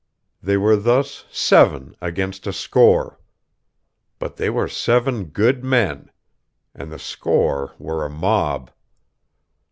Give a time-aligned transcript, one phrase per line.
[0.41, 3.19] They were thus seven against a score.
[4.17, 6.09] But they were seven good men.
[6.73, 8.71] And the score were a mob....